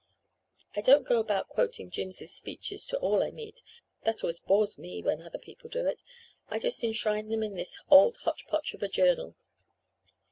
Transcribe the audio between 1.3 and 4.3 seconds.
quoting Jims's speeches to all I meet. That